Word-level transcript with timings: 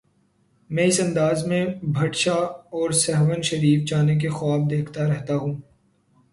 میں 0.69 0.83
اس 0.83 0.99
انداز 0.99 1.45
میں 1.47 1.65
بھٹ 1.83 2.15
شاہ 2.15 2.41
اور 2.71 2.91
سہون 2.91 3.41
شریف 3.41 3.87
جانے 3.87 4.17
کے 4.19 4.29
خواب 4.29 4.69
دیکھتا 4.69 5.07
رہتا 5.07 5.35
ہوں۔ 5.35 5.55